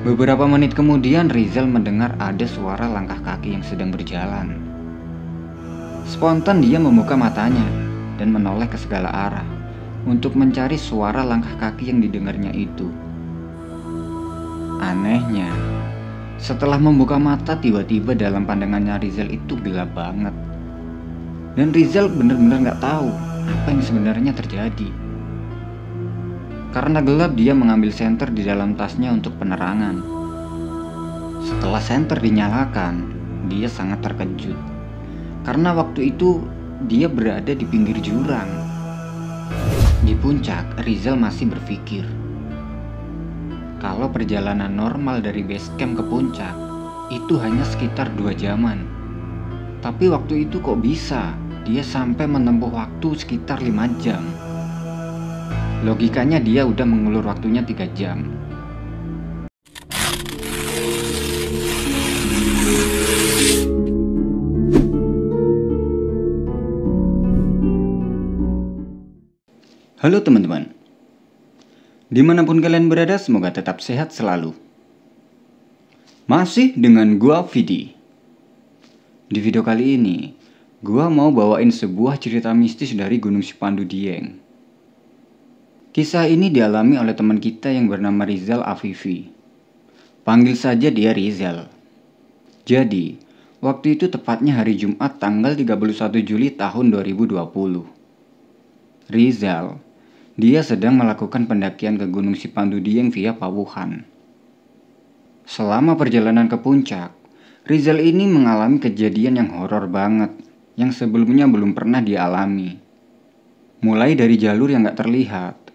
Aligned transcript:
Beberapa 0.00 0.48
menit 0.48 0.72
kemudian 0.72 1.28
Rizal 1.28 1.68
mendengar 1.68 2.16
ada 2.16 2.48
suara 2.48 2.88
langkah 2.88 3.20
kaki 3.20 3.52
yang 3.52 3.60
sedang 3.60 3.92
berjalan. 3.92 4.56
Spontan 6.08 6.64
dia 6.64 6.80
membuka 6.80 7.20
matanya 7.20 7.68
dan 8.16 8.32
menoleh 8.32 8.64
ke 8.64 8.80
segala 8.80 9.12
arah 9.12 9.44
untuk 10.08 10.40
mencari 10.40 10.80
suara 10.80 11.20
langkah 11.20 11.52
kaki 11.60 11.92
yang 11.92 12.00
didengarnya 12.00 12.48
itu. 12.56 12.88
Anehnya, 14.80 15.52
setelah 16.40 16.80
membuka 16.80 17.20
mata 17.20 17.52
tiba-tiba 17.60 18.16
dalam 18.16 18.48
pandangannya 18.48 19.04
Rizal 19.04 19.28
itu 19.28 19.52
gelap 19.60 19.92
banget. 19.92 20.32
Dan 21.60 21.76
Rizal 21.76 22.08
benar-benar 22.08 22.72
nggak 22.72 22.80
tahu 22.80 23.12
apa 23.52 23.68
yang 23.68 23.84
sebenarnya 23.84 24.32
terjadi. 24.32 25.09
Karena 26.70 27.02
gelap 27.02 27.34
dia 27.34 27.50
mengambil 27.50 27.90
senter 27.90 28.30
di 28.30 28.46
dalam 28.46 28.78
tasnya 28.78 29.10
untuk 29.10 29.34
penerangan. 29.42 29.98
Setelah 31.42 31.82
senter 31.82 32.22
dinyalakan, 32.22 33.10
dia 33.50 33.66
sangat 33.66 34.06
terkejut. 34.06 34.54
Karena 35.42 35.74
waktu 35.74 36.14
itu 36.14 36.46
dia 36.86 37.10
berada 37.10 37.50
di 37.50 37.66
pinggir 37.66 37.98
jurang. 37.98 38.46
Di 40.06 40.14
puncak, 40.14 40.78
Rizal 40.86 41.18
masih 41.18 41.50
berpikir. 41.50 42.06
Kalau 43.82 44.06
perjalanan 44.12 44.70
normal 44.70 45.24
dari 45.24 45.42
base 45.42 45.74
camp 45.74 45.98
ke 45.98 46.04
puncak, 46.06 46.54
itu 47.10 47.34
hanya 47.42 47.66
sekitar 47.66 48.14
dua 48.14 48.30
jaman. 48.30 48.86
Tapi 49.82 50.06
waktu 50.06 50.46
itu 50.46 50.62
kok 50.62 50.78
bisa 50.78 51.34
dia 51.66 51.82
sampai 51.82 52.30
menempuh 52.30 52.70
waktu 52.70 53.16
sekitar 53.18 53.58
lima 53.58 53.90
jam. 53.98 54.22
Logikanya 55.80 56.36
dia 56.44 56.68
udah 56.68 56.84
mengulur 56.84 57.24
waktunya 57.24 57.64
3 57.64 57.88
jam. 57.96 58.28
Halo 70.04 70.20
teman-teman. 70.20 70.68
Di 72.12 72.20
mana 72.20 72.44
pun 72.44 72.60
kalian 72.60 72.92
berada, 72.92 73.16
semoga 73.16 73.48
tetap 73.48 73.80
sehat 73.80 74.12
selalu. 74.12 74.52
Masih 76.28 76.76
dengan 76.76 77.16
gua 77.16 77.48
Vidi. 77.48 77.96
Di 79.32 79.40
video 79.40 79.64
kali 79.64 79.96
ini, 79.96 80.36
gua 80.84 81.08
mau 81.08 81.32
bawain 81.32 81.72
sebuah 81.72 82.20
cerita 82.20 82.52
mistis 82.52 82.92
dari 82.92 83.16
Gunung 83.16 83.40
Sipandu 83.40 83.88
Dieng. 83.88 84.49
Kisah 85.90 86.30
ini 86.30 86.54
dialami 86.54 87.02
oleh 87.02 87.18
teman 87.18 87.42
kita 87.42 87.66
yang 87.74 87.90
bernama 87.90 88.22
Rizal 88.22 88.62
Afifi. 88.62 89.26
Panggil 90.22 90.54
saja 90.54 90.86
dia 90.86 91.10
Rizal. 91.10 91.66
Jadi, 92.62 93.18
waktu 93.58 93.98
itu 93.98 94.06
tepatnya 94.06 94.62
hari 94.62 94.78
Jumat 94.78 95.18
tanggal 95.18 95.58
31 95.58 96.22
Juli 96.22 96.54
tahun 96.54 96.94
2020. 96.94 97.34
Rizal, 99.10 99.82
dia 100.38 100.62
sedang 100.62 100.94
melakukan 100.94 101.50
pendakian 101.50 101.98
ke 101.98 102.06
Gunung 102.06 102.38
Sipandu 102.38 102.78
Dieng 102.78 103.10
via 103.10 103.34
Pawuhan. 103.34 104.06
Selama 105.42 105.98
perjalanan 105.98 106.46
ke 106.46 106.54
puncak, 106.54 107.10
Rizal 107.66 107.98
ini 107.98 108.30
mengalami 108.30 108.78
kejadian 108.78 109.42
yang 109.42 109.50
horor 109.58 109.90
banget 109.90 110.30
yang 110.78 110.94
sebelumnya 110.94 111.50
belum 111.50 111.74
pernah 111.74 111.98
dialami. 111.98 112.78
Mulai 113.82 114.14
dari 114.14 114.38
jalur 114.38 114.70
yang 114.70 114.86
gak 114.86 115.02
terlihat, 115.02 115.69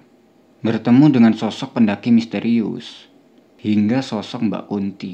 bertemu 0.65 1.13
dengan 1.13 1.33
sosok 1.37 1.77
pendaki 1.77 2.09
misterius, 2.09 3.05
hingga 3.61 4.01
sosok 4.01 4.49
Mbak 4.49 4.63
Kunti. 4.65 5.13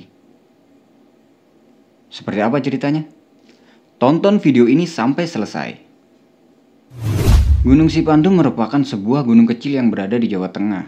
Seperti 2.07 2.39
apa 2.39 2.63
ceritanya? 2.63 3.03
Tonton 3.99 4.39
video 4.39 4.71
ini 4.71 4.87
sampai 4.87 5.27
selesai. 5.27 5.69
Gunung 7.67 7.91
Sipandu 7.91 8.31
merupakan 8.31 8.79
sebuah 8.79 9.27
gunung 9.27 9.45
kecil 9.45 9.75
yang 9.75 9.91
berada 9.91 10.15
di 10.15 10.31
Jawa 10.31 10.49
Tengah. 10.49 10.87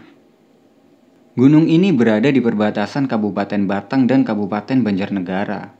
Gunung 1.36 1.68
ini 1.68 1.92
berada 1.92 2.32
di 2.32 2.40
perbatasan 2.40 3.04
Kabupaten 3.04 3.68
Batang 3.68 4.08
dan 4.08 4.24
Kabupaten 4.24 4.80
Banjarnegara. 4.80 5.76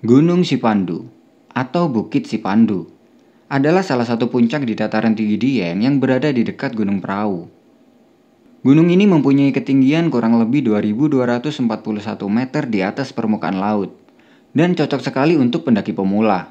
Gunung 0.00 0.46
Sipandu 0.46 1.10
atau 1.52 1.90
Bukit 1.90 2.30
Sipandu 2.30 2.86
adalah 3.50 3.84
salah 3.84 4.06
satu 4.08 4.30
puncak 4.32 4.64
di 4.64 4.78
dataran 4.78 5.14
tinggi 5.14 5.36
Dieng 5.36 5.84
yang 5.84 6.00
berada 6.00 6.32
di 6.32 6.42
dekat 6.42 6.72
Gunung 6.72 6.98
Perahu. 6.98 7.53
Gunung 8.64 8.88
ini 8.88 9.04
mempunyai 9.04 9.52
ketinggian 9.52 10.08
kurang 10.08 10.40
lebih 10.40 10.64
2241 10.64 11.68
meter 12.32 12.64
di 12.64 12.80
atas 12.80 13.12
permukaan 13.12 13.60
laut 13.60 13.92
dan 14.56 14.72
cocok 14.72 15.04
sekali 15.04 15.36
untuk 15.36 15.68
pendaki 15.68 15.92
pemula. 15.92 16.48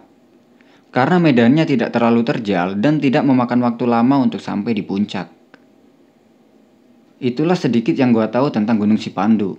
Karena 0.93 1.17
medannya 1.17 1.65
tidak 1.65 1.89
terlalu 1.89 2.21
terjal 2.21 2.77
dan 2.77 3.01
tidak 3.01 3.25
memakan 3.25 3.65
waktu 3.65 3.89
lama 3.89 4.29
untuk 4.29 4.37
sampai 4.37 4.77
di 4.77 4.85
puncak. 4.85 5.25
Itulah 7.17 7.57
sedikit 7.57 7.97
yang 7.97 8.13
gua 8.13 8.29
tahu 8.29 8.53
tentang 8.53 8.77
Gunung 8.77 9.01
Sipandu. 9.01 9.57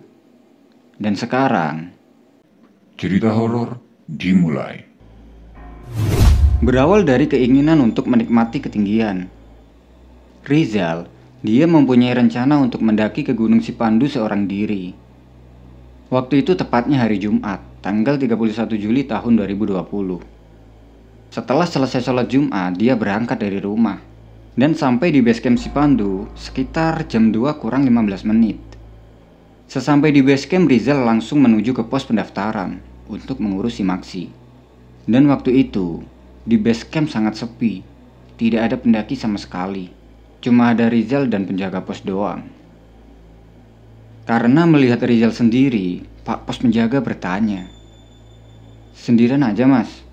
Dan 0.95 1.19
sekarang, 1.19 1.91
cerita 2.95 3.35
horor 3.35 3.83
dimulai. 4.07 4.79
Berawal 6.63 7.03
dari 7.03 7.27
keinginan 7.27 7.83
untuk 7.83 8.07
menikmati 8.07 8.63
ketinggian. 8.63 9.27
Rizal 10.47 11.14
dia 11.45 11.69
mempunyai 11.69 12.17
rencana 12.17 12.57
untuk 12.57 12.81
mendaki 12.81 13.21
ke 13.21 13.37
Gunung 13.37 13.61
Sipandu 13.61 14.09
seorang 14.09 14.49
diri. 14.49 14.97
Waktu 16.09 16.41
itu 16.41 16.57
tepatnya 16.57 17.05
hari 17.05 17.21
Jumat, 17.21 17.61
tanggal 17.85 18.17
31 18.17 18.65
Juli 18.81 19.05
tahun 19.05 19.37
2020. 19.45 19.77
Setelah 21.29 21.69
selesai 21.69 22.01
sholat 22.01 22.33
Jumat, 22.33 22.81
dia 22.81 22.97
berangkat 22.97 23.45
dari 23.45 23.61
rumah 23.61 24.01
dan 24.57 24.73
sampai 24.73 25.13
di 25.13 25.21
base 25.21 25.45
camp 25.45 25.61
Sipandu 25.61 26.33
sekitar 26.33 27.05
jam 27.13 27.29
2 27.29 27.61
kurang 27.61 27.85
15 27.85 28.25
menit. 28.25 28.57
Sesampai 29.69 30.17
di 30.17 30.25
base 30.25 30.49
camp, 30.49 30.65
Rizal 30.65 31.05
langsung 31.05 31.45
menuju 31.45 31.77
ke 31.77 31.85
pos 31.85 32.09
pendaftaran 32.09 32.81
untuk 33.05 33.37
mengurus 33.45 33.77
simaksi. 33.77 34.33
Dan 35.05 35.29
waktu 35.29 35.69
itu, 35.69 36.01
di 36.49 36.57
base 36.57 36.89
camp 36.89 37.13
sangat 37.13 37.37
sepi, 37.37 37.85
tidak 38.41 38.73
ada 38.73 38.77
pendaki 38.81 39.13
sama 39.13 39.37
sekali. 39.37 40.04
Cuma 40.45 40.77
ada 40.77 40.93
Rizal 40.93 41.33
dan 41.33 41.49
penjaga 41.49 41.81
pos 41.81 42.05
doang. 42.05 42.45
Karena 44.29 44.69
melihat 44.69 45.01
Rizal 45.01 45.33
sendiri, 45.33 46.05
Pak 46.25 46.45
pos 46.45 46.61
penjaga 46.61 47.01
bertanya. 47.01 47.65
Sendirian 48.93 49.45
aja 49.45 49.65
mas? 49.65 50.05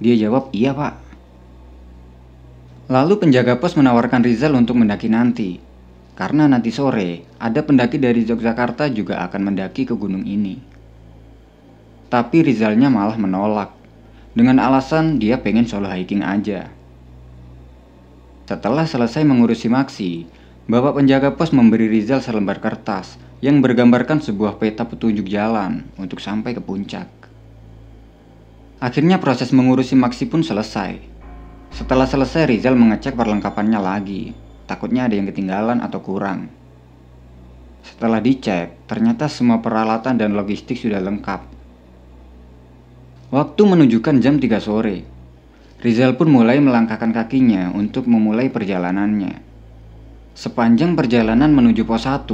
Dia 0.00 0.16
jawab, 0.16 0.48
iya 0.56 0.72
pak. 0.72 0.96
Lalu 2.88 3.20
penjaga 3.20 3.60
pos 3.60 3.76
menawarkan 3.76 4.24
Rizal 4.24 4.56
untuk 4.56 4.80
mendaki 4.80 5.12
nanti. 5.12 5.60
Karena 6.16 6.48
nanti 6.48 6.72
sore, 6.72 7.28
ada 7.36 7.60
pendaki 7.60 8.00
dari 8.00 8.24
Yogyakarta 8.24 8.88
juga 8.88 9.20
akan 9.28 9.52
mendaki 9.52 9.84
ke 9.84 9.92
gunung 9.92 10.24
ini. 10.24 10.56
Tapi 12.08 12.40
Rizalnya 12.40 12.88
malah 12.88 13.20
menolak. 13.20 13.76
Dengan 14.32 14.60
alasan 14.64 15.20
dia 15.20 15.36
pengen 15.40 15.68
solo 15.68 15.92
hiking 15.92 16.24
aja. 16.24 16.72
Setelah 18.48 18.88
selesai 18.88 19.28
mengurusi 19.28 19.68
maksi, 19.68 20.24
Bapak 20.72 20.96
penjaga 20.96 21.36
pos 21.36 21.52
memberi 21.52 21.84
Rizal 21.84 22.24
selembar 22.24 22.64
kertas 22.64 23.20
yang 23.44 23.60
bergambarkan 23.60 24.24
sebuah 24.24 24.56
peta 24.56 24.88
petunjuk 24.88 25.28
jalan 25.28 25.84
untuk 26.00 26.16
sampai 26.16 26.56
ke 26.56 26.60
puncak. 26.64 27.12
Akhirnya 28.80 29.20
proses 29.20 29.52
mengurusi 29.52 30.00
maksi 30.00 30.32
pun 30.32 30.40
selesai. 30.40 30.96
Setelah 31.76 32.08
selesai 32.08 32.48
Rizal 32.48 32.72
mengecek 32.72 33.12
perlengkapannya 33.12 33.80
lagi, 33.84 34.32
takutnya 34.64 35.04
ada 35.04 35.12
yang 35.12 35.28
ketinggalan 35.28 35.84
atau 35.84 36.00
kurang. 36.00 36.48
Setelah 37.84 38.24
dicek, 38.24 38.88
ternyata 38.88 39.28
semua 39.28 39.60
peralatan 39.60 40.16
dan 40.16 40.32
logistik 40.32 40.80
sudah 40.80 41.04
lengkap. 41.04 41.44
Waktu 43.28 43.60
menunjukkan 43.60 44.24
jam 44.24 44.40
3 44.40 44.56
sore, 44.56 45.17
Rizal 45.78 46.18
pun 46.18 46.26
mulai 46.26 46.58
melangkahkan 46.58 47.14
kakinya 47.14 47.70
untuk 47.70 48.10
memulai 48.10 48.50
perjalanannya. 48.50 49.38
Sepanjang 50.34 50.98
perjalanan 50.98 51.54
menuju 51.54 51.86
pos 51.86 52.02
1, 52.02 52.26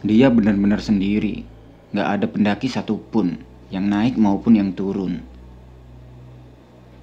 dia 0.00 0.32
benar-benar 0.32 0.80
sendiri. 0.80 1.44
Gak 1.92 2.08
ada 2.08 2.24
pendaki 2.24 2.72
satupun 2.72 3.36
yang 3.68 3.84
naik 3.84 4.16
maupun 4.16 4.56
yang 4.56 4.72
turun. 4.72 5.20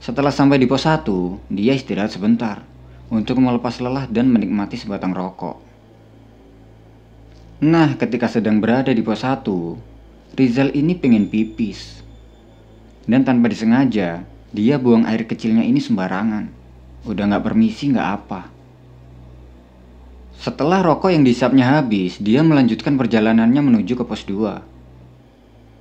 Setelah 0.02 0.34
sampai 0.34 0.58
di 0.58 0.66
pos 0.66 0.90
1, 0.90 1.06
dia 1.54 1.78
istirahat 1.78 2.10
sebentar 2.10 2.66
untuk 3.14 3.38
melepas 3.38 3.78
lelah 3.78 4.10
dan 4.10 4.34
menikmati 4.34 4.82
sebatang 4.82 5.14
rokok. 5.14 5.62
Nah, 7.62 7.94
ketika 8.02 8.26
sedang 8.26 8.58
berada 8.58 8.90
di 8.90 9.06
pos 9.06 9.22
1, 9.22 9.46
Rizal 10.34 10.74
ini 10.74 10.98
pengen 10.98 11.30
pipis. 11.30 12.02
Dan 13.06 13.22
tanpa 13.22 13.46
disengaja, 13.46 14.26
dia 14.52 14.76
buang 14.76 15.08
air 15.08 15.24
kecilnya 15.24 15.64
ini 15.64 15.80
sembarangan. 15.80 16.52
Udah 17.08 17.24
gak 17.32 17.44
permisi 17.48 17.96
gak 17.96 18.10
apa. 18.20 18.52
Setelah 20.36 20.84
rokok 20.84 21.14
yang 21.14 21.24
disapnya 21.24 21.80
habis, 21.80 22.20
dia 22.20 22.44
melanjutkan 22.44 23.00
perjalanannya 23.00 23.62
menuju 23.64 23.96
ke 23.96 24.04
pos 24.04 24.28
2. 24.28 24.60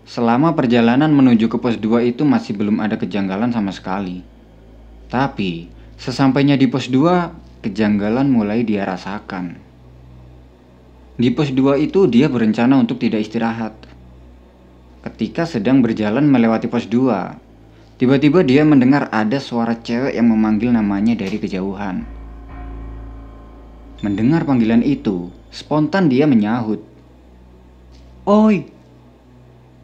Selama 0.06 0.55
perjalanan 0.55 1.11
menuju 1.11 1.50
ke 1.50 1.58
pos 1.58 1.81
2 1.81 2.14
itu 2.14 2.22
masih 2.22 2.55
belum 2.55 2.78
ada 2.78 2.94
kejanggalan 2.94 3.50
sama 3.50 3.75
sekali. 3.75 4.22
Tapi, 5.11 5.67
sesampainya 5.99 6.55
di 6.55 6.70
pos 6.70 6.87
2, 6.87 7.67
kejanggalan 7.67 8.31
mulai 8.31 8.62
dia 8.62 8.87
rasakan. 8.87 9.58
Di 11.19 11.28
pos 11.34 11.50
2 11.50 11.81
itu 11.81 12.06
dia 12.06 12.31
berencana 12.31 12.78
untuk 12.78 13.02
tidak 13.02 13.26
istirahat. 13.26 13.75
Ketika 15.00 15.49
sedang 15.49 15.81
berjalan 15.81 16.28
melewati 16.28 16.69
pos 16.69 16.84
2, 16.84 17.50
tiba-tiba 18.00 18.41
dia 18.41 18.64
mendengar 18.64 19.12
ada 19.12 19.37
suara 19.37 19.76
cewek 19.76 20.17
yang 20.17 20.32
memanggil 20.32 20.73
namanya 20.73 21.12
dari 21.20 21.37
kejauhan. 21.37 22.08
Mendengar 24.00 24.49
panggilan 24.49 24.81
itu, 24.81 25.29
spontan 25.52 26.08
dia 26.08 26.25
menyahut. 26.25 26.81
Oi, 28.25 28.64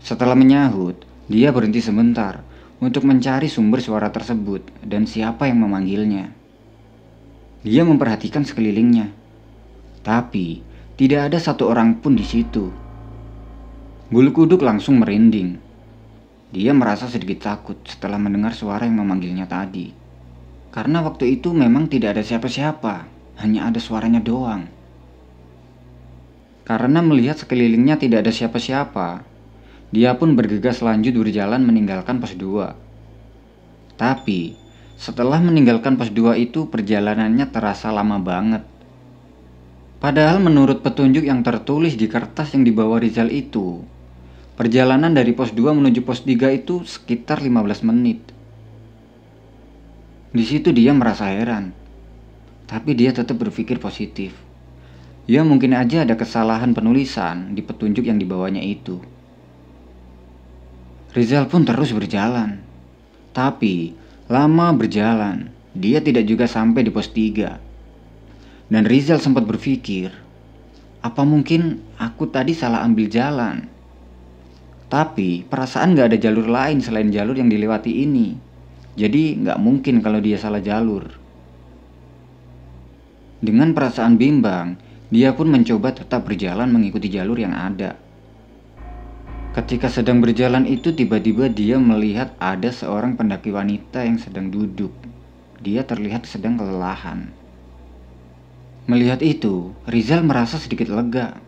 setelah 0.01 0.33
menyahut, 0.33 0.97
dia 1.29 1.53
berhenti 1.53 1.85
sebentar 1.85 2.41
untuk 2.81 3.05
mencari 3.05 3.53
sumber 3.53 3.85
suara 3.85 4.09
tersebut 4.09 4.65
dan 4.81 5.05
siapa 5.05 5.45
yang 5.53 5.61
memanggilnya. 5.61 6.33
Dia 7.69 7.85
memperhatikan 7.85 8.49
sekelilingnya, 8.49 9.13
tapi 10.01 10.65
tidak 10.97 11.29
ada 11.29 11.37
satu 11.37 11.69
orang 11.69 12.01
pun 12.01 12.17
di 12.17 12.25
situ. 12.25 12.73
Bulu 14.09 14.33
kuduk 14.33 14.65
langsung 14.65 15.05
merinding. 15.05 15.66
Dia 16.55 16.71
merasa 16.71 17.11
sedikit 17.11 17.43
takut 17.43 17.75
setelah 17.83 18.23
mendengar 18.23 18.55
suara 18.55 18.87
yang 18.87 19.03
memanggilnya 19.03 19.51
tadi. 19.51 19.91
Karena 20.71 21.03
waktu 21.03 21.41
itu 21.41 21.51
memang 21.51 21.91
tidak 21.91 22.15
ada 22.15 22.23
siapa-siapa, 22.23 23.09
hanya 23.43 23.67
ada 23.67 23.83
suaranya 23.83 24.23
doang. 24.23 24.71
Karena 26.63 27.03
melihat 27.03 27.43
sekelilingnya 27.43 27.99
tidak 27.99 28.27
ada 28.27 28.33
siapa-siapa, 28.35 29.27
dia 29.91 30.15
pun 30.19 30.35
bergegas 30.35 30.83
lanjut 30.83 31.15
berjalan 31.15 31.63
meninggalkan 31.63 32.19
pos 32.19 32.35
2. 32.35 32.75
Tapi, 33.97 34.59
setelah 34.99 35.39
meninggalkan 35.39 35.95
pos 35.95 36.11
2 36.11 36.39
itu 36.39 36.67
perjalanannya 36.71 37.47
terasa 37.51 37.91
lama 37.91 38.19
banget. 38.23 38.63
Padahal 40.03 40.39
menurut 40.43 40.85
petunjuk 40.85 41.25
yang 41.25 41.41
tertulis 41.41 41.97
di 41.97 42.07
kertas 42.07 42.53
yang 42.53 42.63
dibawa 42.63 43.01
Rizal 43.01 43.33
itu, 43.33 43.81
perjalanan 44.57 45.13
dari 45.13 45.37
pos 45.37 45.53
2 45.53 45.77
menuju 45.77 46.01
pos 46.03 46.25
3 46.25 46.57
itu 46.57 46.83
sekitar 46.83 47.45
15 47.45 47.85
menit. 47.85 48.21
Di 50.33 50.45
situ 50.45 50.73
dia 50.73 50.97
merasa 50.97 51.29
heran. 51.29 51.77
Tapi 52.67 52.99
dia 52.99 53.15
tetap 53.15 53.39
berpikir 53.39 53.79
positif. 53.79 54.35
Ya 55.29 55.47
mungkin 55.47 55.77
aja 55.77 56.03
ada 56.03 56.19
kesalahan 56.19 56.75
penulisan 56.75 57.55
di 57.55 57.63
petunjuk 57.63 58.09
yang 58.09 58.19
dibawanya 58.19 58.65
itu. 58.65 58.99
Rizal 61.15 61.49
pun 61.49 61.65
terus 61.65 61.97
berjalan. 61.97 62.61
Tapi, 63.33 63.97
lama 64.29 64.73
berjalan, 64.73 65.53
dia 65.77 66.01
tidak 66.01 66.25
juga 66.25 66.49
sampai 66.49 66.85
di 66.85 66.91
pos 66.93 67.09
3. 67.13 68.73
Dan 68.73 68.83
Rizal 68.83 69.23
sempat 69.23 69.47
berpikir, 69.47 70.11
apa 71.05 71.23
mungkin 71.23 71.85
aku 72.01 72.27
tadi 72.27 72.51
salah 72.53 72.83
ambil 72.83 73.07
jalan? 73.07 73.76
Tapi, 74.87 75.43
perasaan 75.43 75.99
gak 75.99 76.15
ada 76.15 76.19
jalur 76.19 76.47
lain 76.47 76.79
selain 76.79 77.11
jalur 77.11 77.35
yang 77.35 77.51
dilewati 77.51 78.07
ini. 78.07 78.39
Jadi, 78.95 79.43
gak 79.43 79.59
mungkin 79.59 79.99
kalau 79.99 80.23
dia 80.23 80.39
salah 80.39 80.63
jalur. 80.63 81.11
Dengan 83.43 83.75
perasaan 83.75 84.15
bimbang, 84.15 84.79
dia 85.11 85.35
pun 85.35 85.51
mencoba 85.51 85.91
tetap 85.91 86.23
berjalan 86.23 86.71
mengikuti 86.71 87.11
jalur 87.11 87.35
yang 87.35 87.53
ada. 87.53 87.99
Ketika 89.59 89.91
sedang 89.91 90.23
berjalan 90.23 90.69
itu 90.71 90.95
tiba-tiba 90.95 91.51
dia 91.51 91.83
melihat 91.83 92.37
ada 92.39 92.71
seorang 92.71 93.19
pendaki 93.19 93.51
wanita 93.51 94.07
yang 94.07 94.23
sedang 94.23 94.55
duduk. 94.55 94.93
Dia 95.67 95.83
terlihat 95.83 96.31
sedang 96.31 96.61
kelelahan. 96.61 97.33
Melihat 98.87 99.19
itu, 99.19 99.75
Rizal 99.89 100.23
merasa 100.23 100.63
sedikit 100.63 100.87
lega. 100.93 101.43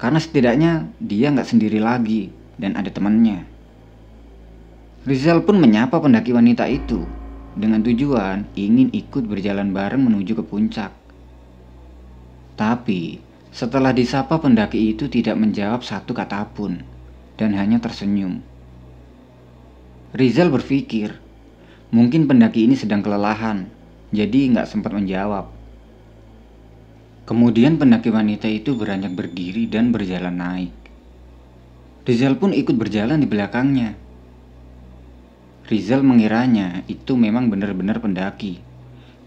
Karena 0.00 0.16
setidaknya 0.16 0.72
dia 0.96 1.28
nggak 1.28 1.44
sendiri 1.50 1.76
lagi 1.76 2.39
dan 2.60 2.76
ada 2.76 2.92
temannya. 2.92 3.48
Rizal 5.08 5.40
pun 5.48 5.56
menyapa 5.56 5.96
pendaki 5.96 6.36
wanita 6.36 6.68
itu 6.68 7.08
dengan 7.56 7.80
tujuan 7.80 8.44
ingin 8.52 8.92
ikut 8.92 9.24
berjalan 9.24 9.72
bareng 9.72 10.04
menuju 10.04 10.36
ke 10.36 10.44
puncak. 10.44 10.92
Tapi 12.60 13.16
setelah 13.48 13.96
disapa 13.96 14.36
pendaki 14.36 14.92
itu 14.92 15.08
tidak 15.08 15.40
menjawab 15.40 15.80
satu 15.80 16.12
kata 16.12 16.52
pun 16.52 16.84
dan 17.40 17.56
hanya 17.56 17.80
tersenyum. 17.80 18.44
Rizal 20.12 20.52
berpikir, 20.52 21.16
mungkin 21.88 22.28
pendaki 22.28 22.68
ini 22.68 22.76
sedang 22.76 23.00
kelelahan, 23.00 23.72
jadi 24.12 24.52
nggak 24.52 24.68
sempat 24.68 24.92
menjawab. 24.92 25.48
Kemudian 27.24 27.78
pendaki 27.78 28.10
wanita 28.10 28.50
itu 28.50 28.74
beranjak 28.74 29.14
berdiri 29.14 29.70
dan 29.70 29.94
berjalan 29.94 30.34
naik. 30.34 30.79
Rizal 32.00 32.40
pun 32.40 32.56
ikut 32.56 32.80
berjalan 32.80 33.20
di 33.20 33.28
belakangnya. 33.28 33.92
Rizal 35.68 36.00
mengiranya 36.00 36.80
itu 36.88 37.12
memang 37.12 37.52
benar-benar 37.52 38.00
pendaki, 38.00 38.56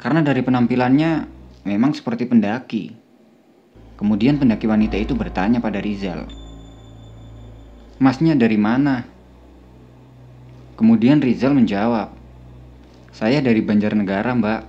karena 0.02 0.26
dari 0.26 0.42
penampilannya 0.42 1.12
memang 1.70 1.94
seperti 1.94 2.26
pendaki. 2.26 2.90
Kemudian 3.94 4.42
pendaki 4.42 4.66
wanita 4.66 4.98
itu 4.98 5.14
bertanya 5.14 5.62
pada 5.62 5.78
Rizal, 5.78 6.26
Masnya 8.02 8.34
dari 8.34 8.58
mana? 8.58 9.06
Kemudian 10.74 11.22
Rizal 11.22 11.54
menjawab, 11.54 12.10
Saya 13.14 13.38
dari 13.40 13.62
Banjarnegara 13.62 14.34
mbak. 14.34 14.62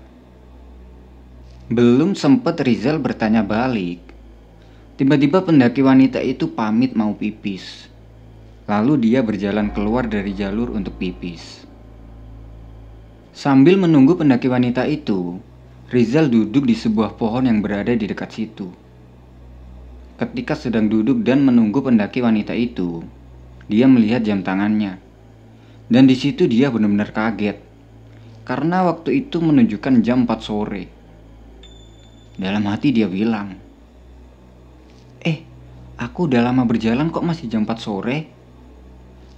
Belum 1.73 2.13
sempat 2.13 2.61
Rizal 2.61 3.01
bertanya 3.01 3.41
balik, 3.41 4.05
tiba-tiba 5.01 5.41
pendaki 5.41 5.81
wanita 5.81 6.21
itu 6.21 6.53
pamit 6.53 6.93
mau 6.93 7.17
pipis. 7.17 7.94
Lalu 8.65 9.09
dia 9.11 9.21
berjalan 9.21 9.69
keluar 9.77 10.09
dari 10.09 10.33
jalur 10.33 10.73
untuk 10.73 10.97
pipis. 10.97 11.69
Sambil 13.37 13.77
menunggu 13.77 14.17
pendaki 14.17 14.49
wanita 14.49 14.89
itu, 14.89 15.37
Rizal 15.93 16.33
duduk 16.33 16.65
di 16.65 16.73
sebuah 16.73 17.21
pohon 17.21 17.45
yang 17.45 17.61
berada 17.61 17.93
di 17.93 18.09
dekat 18.09 18.33
situ. 18.33 18.73
Ketika 20.17 20.57
sedang 20.57 20.89
duduk 20.89 21.21
dan 21.21 21.45
menunggu 21.45 21.85
pendaki 21.85 22.25
wanita 22.25 22.57
itu, 22.57 23.05
dia 23.69 23.85
melihat 23.85 24.25
jam 24.25 24.41
tangannya. 24.41 24.97
Dan 25.87 26.09
di 26.09 26.17
situ 26.17 26.49
dia 26.49 26.73
benar-benar 26.73 27.13
kaget. 27.13 27.61
Karena 28.49 28.89
waktu 28.89 29.29
itu 29.29 29.45
menunjukkan 29.45 30.01
jam 30.01 30.25
4 30.25 30.41
sore. 30.41 30.85
Dalam 32.41 32.65
hati 32.67 32.97
dia 32.97 33.07
bilang, 33.13 33.61
"Eh, 35.21 35.45
aku 36.01 36.27
udah 36.27 36.41
lama 36.49 36.65
berjalan 36.65 37.13
kok 37.13 37.23
masih 37.23 37.47
jam 37.53 37.69
4 37.69 37.79
sore? 37.79 38.34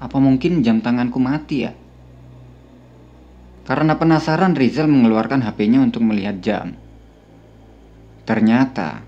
Apa 0.02 0.20
mungkin 0.20 0.60
jam 0.60 0.84
tanganku 0.84 1.16
mati 1.20 1.66
ya?" 1.68 1.72
Karena 3.66 3.98
penasaran 3.98 4.54
Rizal 4.54 4.86
mengeluarkan 4.86 5.42
HP-nya 5.42 5.82
untuk 5.82 6.06
melihat 6.06 6.38
jam. 6.38 6.78
Ternyata, 8.22 9.02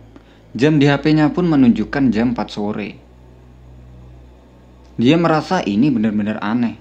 jam 0.50 0.82
di 0.82 0.90
HP-nya 0.90 1.30
pun 1.30 1.46
menunjukkan 1.46 2.10
jam 2.10 2.34
4 2.34 2.50
sore. 2.50 2.90
Dia 4.98 5.14
merasa 5.14 5.62
ini 5.62 5.94
benar-benar 5.94 6.42
aneh. 6.42 6.74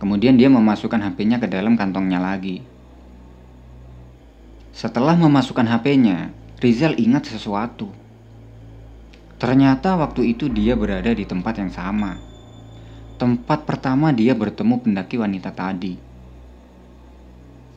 Kemudian 0.00 0.40
dia 0.40 0.48
memasukkan 0.48 1.04
HP-nya 1.04 1.36
ke 1.36 1.52
dalam 1.52 1.76
kantongnya 1.76 2.16
lagi. 2.16 2.64
Setelah 4.72 5.12
memasukkan 5.20 5.68
HP-nya, 5.68 6.32
Rizal 6.64 6.96
ingat 6.96 7.28
sesuatu. 7.28 7.92
Ternyata 9.36 10.00
waktu 10.00 10.32
itu 10.32 10.48
dia 10.48 10.72
berada 10.72 11.12
di 11.12 11.28
tempat 11.28 11.60
yang 11.60 11.68
sama. 11.68 12.29
Tempat 13.20 13.68
pertama 13.68 14.16
dia 14.16 14.32
bertemu 14.32 14.80
pendaki 14.80 15.20
wanita 15.20 15.52
tadi. 15.52 16.00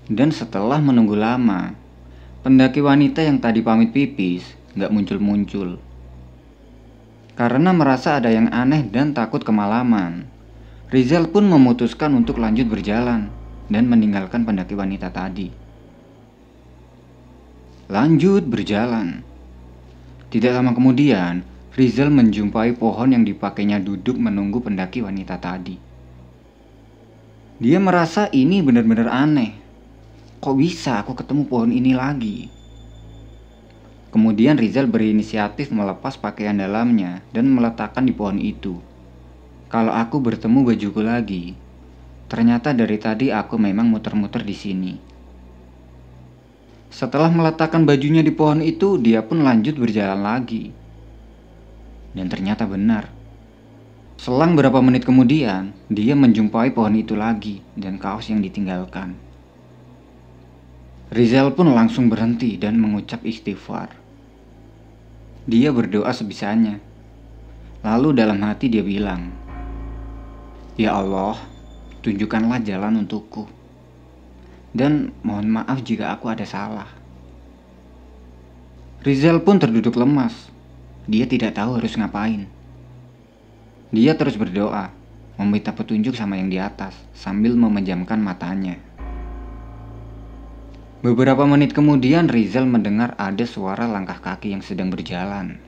Dan 0.08 0.32
setelah 0.32 0.80
menunggu 0.80 1.20
lama, 1.20 1.76
pendaki 2.48 2.80
wanita 2.80 3.20
yang 3.20 3.44
tadi 3.44 3.60
pamit 3.60 3.92
pipis 3.92 4.48
gak 4.72 4.88
muncul-muncul. 4.88 5.84
Karena 7.36 7.76
merasa 7.76 8.24
ada 8.24 8.32
yang 8.32 8.48
aneh 8.56 8.88
dan 8.88 9.12
takut 9.12 9.44
kemalaman, 9.44 10.32
Rizal 10.94 11.28
pun 11.28 11.44
memutuskan 11.44 12.16
untuk 12.16 12.40
lanjut 12.40 12.72
berjalan 12.72 13.28
dan 13.68 13.84
meninggalkan 13.90 14.48
pendaki 14.48 14.80
wanita 14.80 15.12
tadi. 15.12 15.52
Lanjut 17.92 18.48
berjalan. 18.48 19.28
Tidak 20.32 20.56
lama 20.56 20.72
kemudian, 20.72 21.44
Rizal 21.74 22.14
menjumpai 22.14 22.78
pohon 22.78 23.18
yang 23.18 23.26
dipakainya 23.26 23.82
duduk 23.82 24.14
menunggu 24.14 24.62
pendaki 24.62 25.02
wanita 25.02 25.42
tadi. 25.42 25.74
Dia 27.58 27.82
merasa 27.82 28.30
ini 28.30 28.62
benar-benar 28.62 29.10
aneh. 29.10 29.58
Kok 30.38 30.54
bisa 30.54 31.02
aku 31.02 31.18
ketemu 31.18 31.50
pohon 31.50 31.74
ini 31.74 31.98
lagi? 31.98 32.46
Kemudian 34.14 34.62
Rizal 34.62 34.86
berinisiatif 34.86 35.74
melepas 35.74 36.14
pakaian 36.14 36.54
dalamnya 36.54 37.26
dan 37.34 37.50
meletakkan 37.50 38.06
di 38.06 38.14
pohon 38.14 38.38
itu. 38.38 38.78
Kalau 39.66 39.98
aku 39.98 40.22
bertemu 40.22 40.70
bajuku 40.70 41.02
lagi, 41.02 41.58
ternyata 42.30 42.78
dari 42.78 43.02
tadi 43.02 43.34
aku 43.34 43.58
memang 43.58 43.90
muter-muter 43.90 44.46
di 44.46 44.54
sini. 44.54 44.94
Setelah 46.94 47.34
meletakkan 47.34 47.82
bajunya 47.82 48.22
di 48.22 48.30
pohon 48.30 48.62
itu, 48.62 49.02
dia 49.02 49.26
pun 49.26 49.42
lanjut 49.42 49.74
berjalan 49.74 50.22
lagi. 50.22 50.83
Dan 52.14 52.30
ternyata 52.30 52.70
benar. 52.70 53.10
Selang 54.18 54.54
beberapa 54.56 54.80
menit 54.80 55.04
kemudian, 55.04 55.74
dia 55.90 56.14
menjumpai 56.14 56.72
pohon 56.72 56.96
itu 56.96 57.18
lagi 57.18 57.60
dan 57.74 57.98
kaos 58.00 58.30
yang 58.30 58.40
ditinggalkan. 58.40 59.18
Rizal 61.14 61.54
pun 61.54 61.70
langsung 61.74 62.10
berhenti 62.10 62.58
dan 62.58 62.80
mengucap 62.80 63.22
istighfar. 63.22 63.94
Dia 65.46 65.70
berdoa 65.76 66.10
sebisanya. 66.16 66.80
Lalu 67.84 68.16
dalam 68.16 68.40
hati 68.42 68.72
dia 68.72 68.80
bilang, 68.80 69.28
Ya 70.80 70.96
Allah, 70.96 71.36
tunjukkanlah 72.02 72.64
jalan 72.64 73.04
untukku. 73.04 73.46
Dan 74.74 75.14
mohon 75.22 75.52
maaf 75.52 75.84
jika 75.86 76.16
aku 76.16 76.32
ada 76.32 76.48
salah. 76.48 76.90
Rizal 79.04 79.44
pun 79.44 79.60
terduduk 79.60 80.00
lemas. 80.00 80.50
Dia 81.04 81.28
tidak 81.28 81.60
tahu 81.60 81.84
harus 81.84 82.00
ngapain. 82.00 82.48
Dia 83.92 84.16
terus 84.16 84.40
berdoa, 84.40 84.96
meminta 85.36 85.76
petunjuk 85.76 86.16
sama 86.16 86.40
yang 86.40 86.48
di 86.48 86.58
atas 86.58 86.96
sambil 87.12 87.60
memejamkan 87.60 88.24
matanya. 88.24 88.80
Beberapa 91.04 91.44
menit 91.44 91.76
kemudian 91.76 92.32
Rizal 92.32 92.64
mendengar 92.64 93.12
ada 93.20 93.44
suara 93.44 93.84
langkah 93.92 94.24
kaki 94.24 94.56
yang 94.56 94.64
sedang 94.64 94.88
berjalan. 94.88 95.60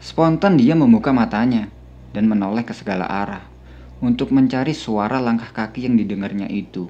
Spontan 0.00 0.56
dia 0.56 0.72
membuka 0.72 1.12
matanya 1.12 1.68
dan 2.16 2.24
menoleh 2.24 2.64
ke 2.64 2.72
segala 2.72 3.04
arah 3.04 3.44
untuk 4.00 4.32
mencari 4.32 4.72
suara 4.72 5.20
langkah 5.20 5.52
kaki 5.52 5.84
yang 5.84 6.00
didengarnya 6.00 6.48
itu. 6.48 6.88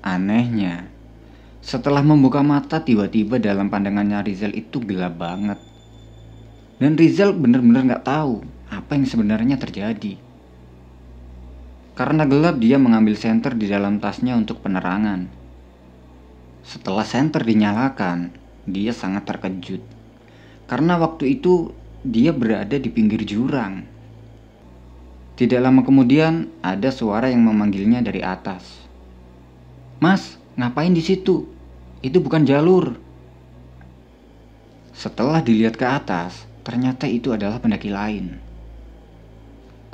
Anehnya, 0.00 0.88
setelah 1.58 2.00
membuka 2.00 2.40
mata 2.40 2.80
tiba-tiba 2.80 3.42
dalam 3.42 3.68
pandangannya 3.68 4.22
Rizal 4.24 4.54
itu 4.54 4.78
gelap 4.82 5.18
banget. 5.18 5.58
Dan 6.78 6.94
Rizal 6.94 7.34
benar-benar 7.34 7.82
nggak 7.84 8.06
tahu 8.06 8.46
apa 8.70 8.90
yang 8.94 9.06
sebenarnya 9.06 9.56
terjadi. 9.58 10.14
Karena 11.98 12.22
gelap 12.30 12.62
dia 12.62 12.78
mengambil 12.78 13.18
senter 13.18 13.58
di 13.58 13.66
dalam 13.66 13.98
tasnya 13.98 14.38
untuk 14.38 14.62
penerangan. 14.62 15.26
Setelah 16.62 17.02
senter 17.02 17.42
dinyalakan, 17.42 18.30
dia 18.70 18.94
sangat 18.94 19.26
terkejut. 19.26 19.82
Karena 20.70 20.94
waktu 20.94 21.40
itu 21.42 21.74
dia 22.06 22.30
berada 22.30 22.78
di 22.78 22.86
pinggir 22.86 23.26
jurang 23.26 23.98
tidak 25.38 25.62
lama 25.62 25.86
kemudian, 25.86 26.50
ada 26.66 26.90
suara 26.90 27.30
yang 27.30 27.46
memanggilnya 27.46 28.02
dari 28.02 28.18
atas. 28.26 28.82
"Mas, 30.02 30.34
ngapain 30.58 30.90
di 30.90 31.00
situ? 31.00 31.46
Itu 32.02 32.18
bukan 32.18 32.42
jalur." 32.42 32.98
Setelah 34.98 35.38
dilihat 35.38 35.78
ke 35.78 35.86
atas, 35.86 36.42
ternyata 36.66 37.06
itu 37.06 37.30
adalah 37.30 37.62
pendaki 37.62 37.86
lain. 37.86 38.42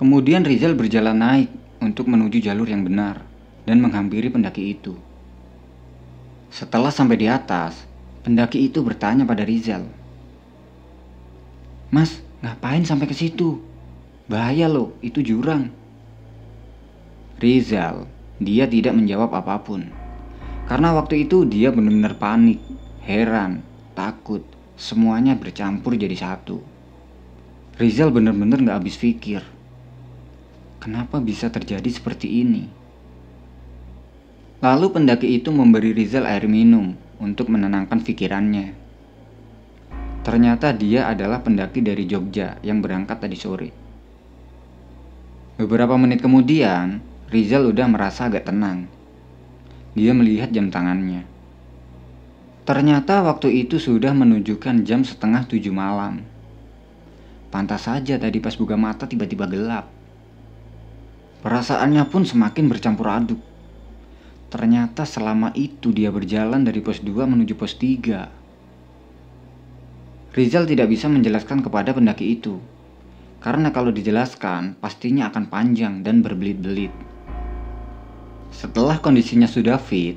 Kemudian 0.01 0.43
Rizal 0.43 0.73
berjalan 0.73 1.15
naik 1.15 1.53
untuk 1.79 2.09
menuju 2.09 2.41
jalur 2.41 2.67
yang 2.67 2.83
benar 2.83 3.23
dan 3.69 3.85
menghampiri 3.85 4.33
pendaki 4.33 4.75
itu. 4.75 4.97
Setelah 6.49 6.91
sampai 6.91 7.21
di 7.21 7.29
atas, 7.29 7.85
pendaki 8.25 8.65
itu 8.65 8.81
bertanya 8.81 9.29
pada 9.29 9.45
Rizal, 9.45 9.85
"Mas, 11.93 12.25
ngapain 12.41 12.83
sampai 12.83 13.07
ke 13.07 13.15
situ?" 13.15 13.61
Bahaya 14.25 14.73
loh, 14.73 14.97
itu 15.05 15.21
jurang. 15.21 15.69
Rizal, 17.37 18.09
dia 18.41 18.65
tidak 18.65 18.97
menjawab 18.97 19.37
apa 19.37 19.61
pun. 19.61 20.04
Karena 20.65 20.97
waktu 20.97 21.29
itu 21.29 21.45
dia 21.45 21.69
benar-benar 21.69 22.17
panik, 22.17 22.57
heran, 23.05 23.61
takut, 23.93 24.41
semuanya 24.81 25.37
bercampur 25.37 25.93
jadi 25.93 26.17
satu. 26.17 26.65
Rizal 27.77 28.09
benar-benar 28.09 28.65
gak 28.65 28.79
habis 28.81 28.97
pikir. 28.97 29.45
Kenapa 30.81 31.21
bisa 31.21 31.53
terjadi 31.53 31.91
seperti 31.91 32.41
ini? 32.41 32.65
Lalu 34.65 34.87
pendaki 34.89 35.37
itu 35.37 35.53
memberi 35.53 35.93
Rizal 35.93 36.25
air 36.25 36.49
minum 36.49 36.97
untuk 37.21 37.53
menenangkan 37.53 38.01
pikirannya. 38.01 38.73
Ternyata 40.25 40.73
dia 40.73 41.05
adalah 41.05 41.45
pendaki 41.45 41.85
dari 41.85 42.09
Jogja 42.09 42.57
yang 42.65 42.81
berangkat 42.81 43.21
tadi 43.21 43.37
sore. 43.37 43.69
Beberapa 45.61 46.01
menit 46.01 46.25
kemudian, 46.25 47.05
Rizal 47.29 47.69
udah 47.69 47.85
merasa 47.85 48.33
agak 48.33 48.49
tenang. 48.49 48.89
Dia 49.95 50.11
melihat 50.11 50.51
jam 50.51 50.75
tangannya. 50.75 51.23
Ternyata 52.67 53.23
waktu 53.23 53.67
itu 53.67 53.79
sudah 53.79 54.11
menunjukkan 54.11 54.83
jam 54.83 55.07
setengah 55.07 55.47
tujuh 55.47 55.71
malam. 55.71 56.27
Pantas 57.55 57.87
saja 57.87 58.19
tadi 58.19 58.43
pas 58.43 58.59
buka 58.59 58.75
mata 58.75 59.07
tiba-tiba 59.07 59.47
gelap. 59.47 59.87
Perasaannya 61.47 62.03
pun 62.11 62.27
semakin 62.27 62.67
bercampur 62.67 63.07
aduk. 63.07 63.39
Ternyata 64.51 65.07
selama 65.07 65.55
itu 65.55 65.95
dia 65.95 66.11
berjalan 66.11 66.67
dari 66.67 66.83
pos 66.83 66.99
2 66.99 67.31
menuju 67.31 67.55
pos 67.55 67.79
3. 67.79 70.35
Rizal 70.35 70.67
tidak 70.67 70.91
bisa 70.91 71.07
menjelaskan 71.07 71.63
kepada 71.63 71.95
pendaki 71.95 72.35
itu 72.35 72.59
karena 73.45 73.69
kalau 73.77 73.93
dijelaskan, 73.93 74.81
pastinya 74.81 75.29
akan 75.29 75.53
panjang 75.53 76.01
dan 76.01 76.25
berbelit-belit. 76.25 76.89
Setelah 78.55 79.03
kondisinya 79.03 79.51
sudah 79.51 79.83
fit, 79.83 80.15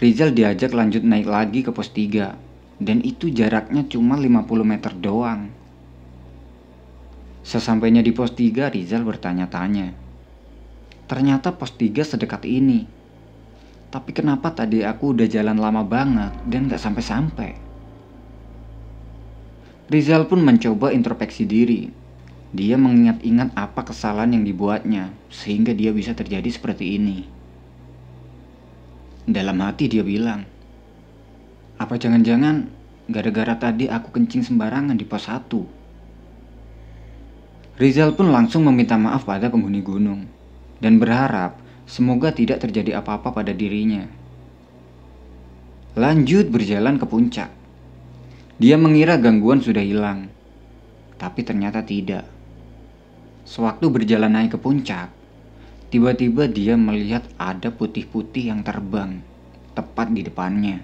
Rizal 0.00 0.32
diajak 0.32 0.72
lanjut 0.72 1.04
naik 1.04 1.28
lagi 1.28 1.60
ke 1.60 1.70
pos 1.70 1.92
3 1.92 2.80
dan 2.80 2.98
itu 3.04 3.28
jaraknya 3.28 3.84
cuma 3.86 4.16
50 4.16 4.64
meter 4.64 4.92
doang. 4.96 5.52
Sesampainya 7.44 8.00
di 8.00 8.10
pos 8.16 8.32
3, 8.32 8.72
Rizal 8.72 9.04
bertanya-tanya. 9.04 9.92
Ternyata 11.04 11.52
pos 11.52 11.76
3 11.76 12.02
sedekat 12.08 12.48
ini. 12.48 12.88
Tapi 13.92 14.10
kenapa 14.16 14.50
tadi 14.50 14.80
aku 14.82 15.12
udah 15.14 15.28
jalan 15.28 15.60
lama 15.60 15.84
banget 15.84 16.32
dan 16.48 16.66
gak 16.66 16.80
sampai-sampai? 16.80 17.52
Rizal 19.92 20.24
pun 20.24 20.40
mencoba 20.40 20.90
introspeksi 20.90 21.44
diri 21.44 22.04
dia 22.54 22.78
mengingat-ingat 22.78 23.50
apa 23.58 23.82
kesalahan 23.82 24.38
yang 24.38 24.46
dibuatnya, 24.46 25.10
sehingga 25.26 25.74
dia 25.74 25.90
bisa 25.90 26.14
terjadi 26.14 26.46
seperti 26.46 26.94
ini. 27.02 27.33
Dalam 29.24 29.56
hati 29.64 29.88
dia 29.88 30.04
bilang, 30.04 30.44
apa 31.80 31.96
jangan-jangan 31.96 32.68
gara-gara 33.08 33.56
tadi 33.56 33.88
aku 33.88 34.12
kencing 34.12 34.44
sembarangan 34.44 35.00
di 35.00 35.08
pos 35.08 35.32
1? 35.32 37.80
Rizal 37.80 38.12
pun 38.12 38.28
langsung 38.28 38.68
meminta 38.68 39.00
maaf 39.00 39.24
pada 39.24 39.48
penghuni 39.48 39.80
gunung 39.80 40.28
dan 40.76 41.00
berharap 41.00 41.56
semoga 41.88 42.36
tidak 42.36 42.68
terjadi 42.68 43.00
apa-apa 43.00 43.32
pada 43.32 43.56
dirinya. 43.56 44.04
Lanjut 45.96 46.52
berjalan 46.52 47.00
ke 47.00 47.08
puncak. 47.08 47.48
Dia 48.60 48.76
mengira 48.76 49.16
gangguan 49.16 49.64
sudah 49.64 49.80
hilang, 49.80 50.28
tapi 51.16 51.40
ternyata 51.48 51.80
tidak. 51.80 52.28
Sewaktu 53.48 53.88
berjalan 53.88 54.36
naik 54.36 54.52
ke 54.52 54.60
puncak, 54.60 55.08
tiba-tiba 55.94 56.50
dia 56.50 56.74
melihat 56.74 57.22
ada 57.38 57.70
putih-putih 57.70 58.50
yang 58.50 58.66
terbang 58.66 59.22
tepat 59.78 60.10
di 60.10 60.26
depannya. 60.26 60.82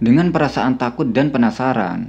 Dengan 0.00 0.32
perasaan 0.32 0.80
takut 0.80 1.12
dan 1.12 1.28
penasaran, 1.28 2.08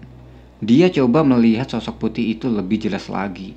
dia 0.63 0.87
coba 0.87 1.27
melihat 1.27 1.67
sosok 1.67 2.07
putih 2.07 2.39
itu 2.39 2.47
lebih 2.47 2.87
jelas 2.87 3.11
lagi. 3.11 3.51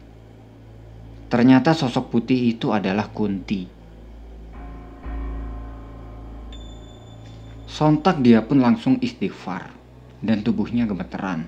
Ternyata 1.31 1.71
sosok 1.71 2.11
putih 2.11 2.51
itu 2.51 2.75
adalah 2.75 3.15
Kunti. 3.15 3.71
Sontak 7.71 8.19
dia 8.27 8.43
pun 8.43 8.59
langsung 8.59 8.99
istighfar 8.99 9.71
dan 10.19 10.43
tubuhnya 10.43 10.83
gemeteran. 10.83 11.47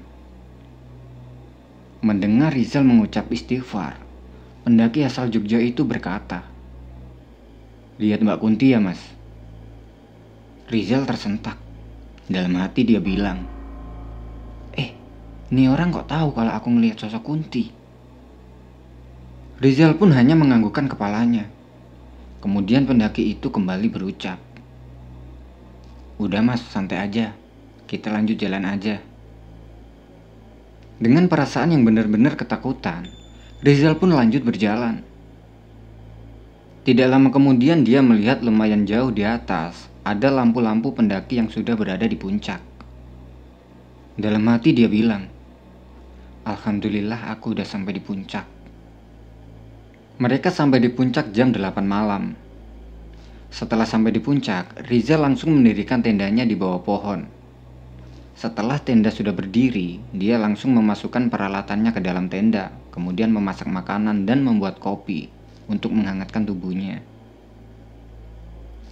Mendengar 2.06 2.54
Rizal 2.54 2.86
mengucap 2.86 3.26
istighfar, 3.34 4.09
pendaki 4.64 5.04
asal 5.04 5.32
Jogja 5.32 5.60
itu 5.60 5.84
berkata, 5.84 6.44
Lihat 8.00 8.24
Mbak 8.24 8.40
Kunti 8.40 8.72
ya 8.72 8.80
mas. 8.80 9.00
Rizal 10.72 11.04
tersentak. 11.04 11.60
Dalam 12.30 12.56
hati 12.56 12.86
dia 12.86 13.02
bilang, 13.02 13.44
Eh, 14.72 14.94
ini 15.52 15.68
orang 15.68 15.92
kok 15.92 16.08
tahu 16.08 16.32
kalau 16.32 16.52
aku 16.54 16.68
ngelihat 16.72 16.96
sosok 16.96 17.20
Kunti? 17.20 17.68
Rizal 19.60 20.00
pun 20.00 20.16
hanya 20.16 20.32
menganggukkan 20.32 20.88
kepalanya. 20.88 21.44
Kemudian 22.40 22.88
pendaki 22.88 23.36
itu 23.36 23.52
kembali 23.52 23.92
berucap, 23.92 24.40
Udah 26.16 26.40
mas, 26.40 26.64
santai 26.64 27.00
aja. 27.00 27.36
kita 27.84 28.08
lanjut 28.08 28.40
jalan 28.40 28.64
aja. 28.64 29.02
Dengan 30.96 31.28
perasaan 31.28 31.76
yang 31.76 31.84
benar-benar 31.84 32.38
ketakutan, 32.38 33.19
Rizal 33.60 33.92
pun 34.00 34.16
lanjut 34.16 34.40
berjalan. 34.40 35.04
Tidak 36.80 37.04
lama 37.04 37.28
kemudian 37.28 37.84
dia 37.84 38.00
melihat 38.00 38.40
lumayan 38.40 38.88
jauh 38.88 39.12
di 39.12 39.20
atas 39.20 39.84
ada 40.00 40.32
lampu-lampu 40.32 40.96
pendaki 40.96 41.36
yang 41.36 41.52
sudah 41.52 41.76
berada 41.76 42.08
di 42.08 42.16
puncak. 42.16 42.56
Dalam 44.16 44.48
hati 44.48 44.72
dia 44.72 44.88
bilang, 44.88 45.28
Alhamdulillah 46.48 47.28
aku 47.36 47.52
udah 47.52 47.68
sampai 47.68 48.00
di 48.00 48.00
puncak. 48.00 48.48
Mereka 50.24 50.48
sampai 50.48 50.80
di 50.80 50.88
puncak 50.88 51.28
jam 51.36 51.52
8 51.52 51.84
malam. 51.84 52.32
Setelah 53.52 53.84
sampai 53.84 54.16
di 54.16 54.24
puncak, 54.24 54.88
Rizal 54.88 55.20
langsung 55.20 55.52
mendirikan 55.52 56.00
tendanya 56.00 56.48
di 56.48 56.56
bawah 56.56 56.80
pohon. 56.80 57.28
Setelah 58.40 58.80
tenda 58.80 59.12
sudah 59.12 59.36
berdiri, 59.36 60.00
dia 60.16 60.40
langsung 60.40 60.72
memasukkan 60.72 61.28
peralatannya 61.28 61.92
ke 61.92 62.00
dalam 62.00 62.32
tenda, 62.32 62.79
kemudian 62.90 63.30
memasak 63.34 63.70
makanan 63.70 64.26
dan 64.26 64.42
membuat 64.42 64.82
kopi 64.82 65.30
untuk 65.66 65.94
menghangatkan 65.94 66.46
tubuhnya. 66.46 67.02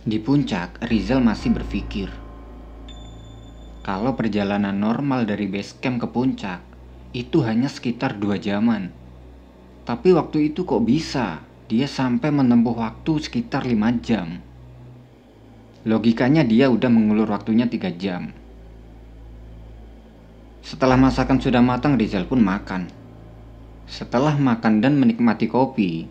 Di 0.09 0.23
puncak, 0.23 0.81
Rizal 0.87 1.21
masih 1.21 1.53
berpikir, 1.53 2.09
kalau 3.89 4.13
perjalanan 4.13 4.77
normal 4.77 5.25
dari 5.25 5.49
base 5.49 5.81
camp 5.81 6.05
ke 6.05 6.09
puncak 6.13 6.61
itu 7.17 7.41
hanya 7.41 7.73
sekitar 7.73 8.21
dua 8.21 8.37
jaman. 8.37 8.93
Tapi 9.89 10.13
waktu 10.13 10.53
itu 10.53 10.69
kok 10.69 10.85
bisa 10.85 11.41
dia 11.73 11.89
sampai 11.89 12.29
menempuh 12.29 12.77
waktu 12.77 13.17
sekitar 13.17 13.65
lima 13.65 13.89
jam. 14.05 14.45
Logikanya 15.89 16.45
dia 16.45 16.69
udah 16.69 16.93
mengulur 16.93 17.33
waktunya 17.33 17.65
tiga 17.65 17.89
jam. 17.89 18.29
Setelah 20.61 21.01
masakan 21.01 21.41
sudah 21.41 21.65
matang, 21.65 21.97
Rizal 21.97 22.29
pun 22.29 22.45
makan. 22.45 22.93
Setelah 23.89 24.37
makan 24.37 24.85
dan 24.85 25.01
menikmati 25.01 25.49
kopi, 25.49 26.05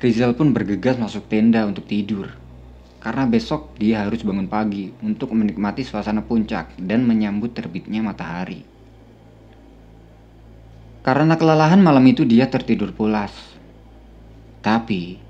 Rizal 0.00 0.32
pun 0.32 0.56
bergegas 0.56 0.96
masuk 0.96 1.28
tenda 1.28 1.68
untuk 1.68 1.84
tidur. 1.84 2.32
Karena 2.98 3.28
besok 3.28 3.76
dia 3.76 4.02
harus 4.06 4.24
bangun 4.24 4.48
pagi 4.48 4.90
untuk 5.04 5.36
menikmati 5.36 5.84
suasana 5.84 6.24
puncak 6.24 6.72
dan 6.80 7.04
menyambut 7.04 7.52
terbitnya 7.52 8.00
matahari. 8.00 8.64
Karena 11.04 11.36
kelelahan 11.36 11.84
malam 11.84 12.02
itu 12.08 12.24
dia 12.24 12.48
tertidur 12.48 12.96
pulas. 12.96 13.30
Tapi, 14.64 15.20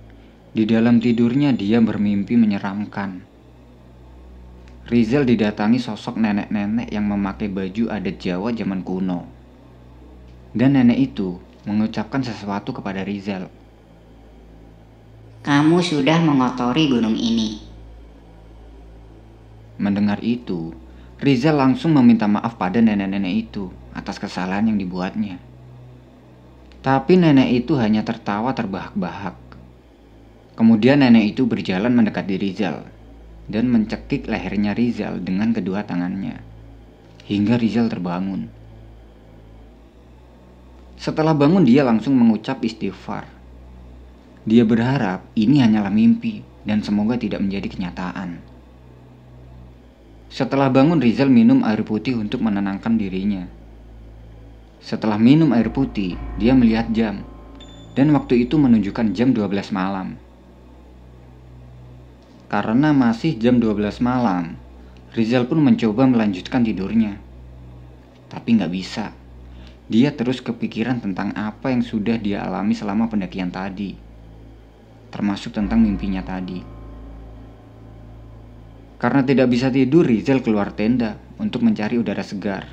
di 0.55 0.65
dalam 0.65 1.03
tidurnya 1.03 1.51
dia 1.57 1.83
bermimpi 1.83 2.39
menyeramkan. 2.39 3.25
Rizal 4.89 5.29
didatangi 5.29 5.77
sosok 5.83 6.17
nenek-nenek 6.17 6.89
yang 6.89 7.05
memakai 7.05 7.53
baju 7.53 7.93
adat 7.93 8.17
Jawa 8.23 8.55
zaman 8.57 8.81
kuno. 8.85 9.29
Dan 10.57 10.81
nenek 10.81 11.13
itu 11.13 11.48
mengucapkan 11.69 12.25
sesuatu 12.25 12.73
kepada 12.73 13.05
Rizal. 13.05 13.53
Kamu 15.45 15.85
sudah 15.85 16.17
mengotori 16.25 16.89
gunung 16.89 17.13
ini. 17.13 17.61
Mendengar 19.77 20.25
itu, 20.25 20.73
Rizal 21.21 21.61
langsung 21.61 21.93
meminta 21.93 22.25
maaf 22.25 22.57
pada 22.57 22.81
nenek-nenek 22.81 23.35
itu 23.37 23.69
atas 23.93 24.17
kesalahan 24.17 24.73
yang 24.73 24.81
dibuatnya. 24.81 25.37
Tapi 26.81 27.21
nenek 27.21 27.65
itu 27.65 27.77
hanya 27.77 28.01
tertawa 28.01 28.57
terbahak-bahak. 28.57 29.37
Kemudian 30.57 31.05
nenek 31.05 31.37
itu 31.37 31.47
berjalan 31.47 31.95
mendekati 31.95 32.35
Rizal 32.41 32.89
dan 33.47 33.71
mencekik 33.71 34.27
lehernya 34.27 34.75
Rizal 34.75 35.23
dengan 35.23 35.55
kedua 35.55 35.87
tangannya, 35.87 36.43
hingga 37.31 37.55
Rizal 37.61 37.87
terbangun. 37.87 38.58
Setelah 40.99 41.31
bangun 41.31 41.63
dia 41.63 41.87
langsung 41.87 42.19
mengucap 42.19 42.59
istighfar. 42.67 43.23
Dia 44.43 44.67
berharap 44.67 45.31
ini 45.39 45.63
hanyalah 45.63 45.95
mimpi 45.95 46.43
dan 46.67 46.83
semoga 46.83 47.15
tidak 47.15 47.39
menjadi 47.39 47.71
kenyataan. 47.71 48.43
Setelah 50.27 50.69
bangun 50.75 50.99
Rizal 50.99 51.31
minum 51.31 51.63
air 51.63 51.87
putih 51.87 52.19
untuk 52.19 52.43
menenangkan 52.43 52.99
dirinya. 52.99 53.47
Setelah 54.83 55.23
minum 55.23 55.55
air 55.55 55.71
putih, 55.71 56.19
dia 56.35 56.53
melihat 56.59 56.91
jam 56.91 57.23
dan 57.95 58.11
waktu 58.15 58.47
itu 58.47 58.59
menunjukkan 58.59 59.15
jam 59.15 59.31
12 59.31 59.71
malam. 59.71 60.19
Karena 62.51 62.91
masih 62.91 63.39
jam 63.39 63.63
12 63.63 64.03
malam, 64.03 64.59
Rizal 65.15 65.47
pun 65.47 65.63
mencoba 65.63 66.11
melanjutkan 66.11 66.67
tidurnya. 66.67 67.23
Tapi 68.31 68.49
nggak 68.59 68.73
bisa. 68.75 69.15
Dia 69.89 70.13
terus 70.13 70.45
kepikiran 70.45 71.01
tentang 71.01 71.33
apa 71.33 71.73
yang 71.73 71.81
sudah 71.81 72.21
dia 72.21 72.45
alami 72.45 72.77
selama 72.77 73.09
pendakian 73.09 73.49
tadi. 73.49 73.97
Termasuk 75.09 75.57
tentang 75.57 75.81
mimpinya 75.81 76.21
tadi. 76.21 76.61
Karena 79.01 79.25
tidak 79.25 79.49
bisa 79.49 79.73
tidur, 79.73 80.05
Rizal 80.05 80.45
keluar 80.45 80.77
tenda 80.77 81.17
untuk 81.41 81.65
mencari 81.65 81.97
udara 81.97 82.21
segar. 82.21 82.69